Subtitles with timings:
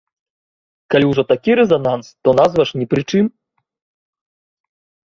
[0.95, 3.33] Калі ўжо такі рэзананс, то назва ж ні пры чым.